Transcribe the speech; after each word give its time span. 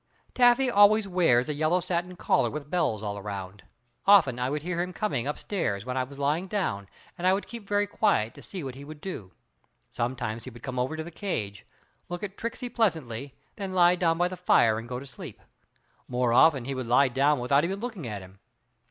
Taffy 0.33 0.67
always 0.67 1.07
wears 1.07 1.47
a 1.47 1.53
yellow 1.53 1.79
satin 1.79 2.15
collar 2.15 2.49
with 2.49 2.71
bells 2.71 3.03
all 3.03 3.19
around. 3.19 3.61
Often 4.07 4.39
I 4.39 4.49
would 4.49 4.63
hear 4.63 4.81
him 4.81 4.93
coming 4.93 5.27
upstairs 5.27 5.85
when 5.85 5.95
I 5.95 6.03
was 6.03 6.17
lying 6.17 6.47
down 6.47 6.89
and 7.19 7.27
I 7.27 7.33
would 7.33 7.45
keep 7.45 7.67
very 7.67 7.85
quiet 7.85 8.33
to 8.33 8.41
see 8.41 8.63
what 8.63 8.73
he 8.73 8.83
would 8.83 8.99
do. 8.99 9.31
Sometimes 9.91 10.43
he 10.45 10.49
would 10.49 10.63
come 10.63 10.79
over 10.79 10.97
to 10.97 11.03
the 11.03 11.11
cage, 11.11 11.67
look 12.09 12.23
at 12.23 12.35
Tricksey 12.35 12.67
pleasantly, 12.69 13.35
then 13.57 13.75
lie 13.75 13.95
down 13.95 14.17
by 14.17 14.27
the 14.27 14.35
fire 14.35 14.79
and 14.79 14.89
go 14.89 14.99
to 14.99 15.05
sleep; 15.05 15.39
more 16.07 16.33
often 16.33 16.65
he 16.65 16.73
would 16.73 16.87
lie 16.87 17.07
down 17.07 17.37
without 17.39 17.63
even 17.63 17.79
looking 17.79 18.07
at 18.07 18.23
him. 18.23 18.39